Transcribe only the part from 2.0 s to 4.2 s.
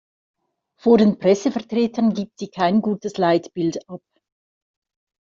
gibt sie kein gutes Leitbild ab.